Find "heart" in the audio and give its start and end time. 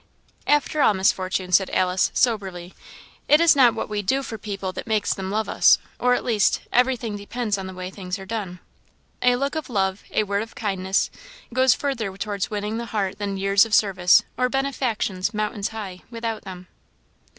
12.87-13.19